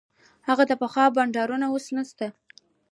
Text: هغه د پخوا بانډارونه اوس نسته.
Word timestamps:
هغه 0.47 0.63
د 0.67 0.71
پخوا 0.81 1.05
بانډارونه 1.15 1.65
اوس 1.69 1.85
نسته. 1.97 2.27